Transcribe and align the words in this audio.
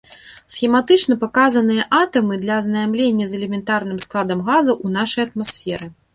Схематычна 0.53 1.17
паказаныя 1.23 1.85
атамы 1.99 2.39
для 2.47 2.57
азнаямлення 2.63 3.25
з 3.33 3.39
элементарным 3.41 4.01
складам 4.09 4.43
газаў 4.51 4.83
у 4.89 4.97
нашай 4.99 5.21
атмасферы. 5.29 5.87